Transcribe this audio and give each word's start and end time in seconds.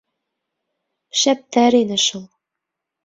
—Шәптәр 1.23 1.79
ине 1.83 1.99
шул. 2.07 2.25